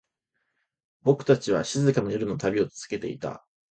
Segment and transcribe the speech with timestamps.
[1.03, 3.45] 僕たちは、静かな夜の旅を続けていた。